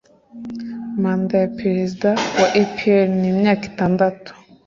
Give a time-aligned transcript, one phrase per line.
[1.01, 2.09] manda ya prezida
[2.39, 4.29] wa epr ni imyaka itandatu